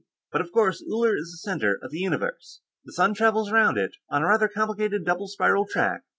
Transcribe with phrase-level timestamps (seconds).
[0.31, 3.97] But, of course, Uller is the center of the universe; the sun travels around it,
[4.09, 6.01] on a rather complicated double spiral track.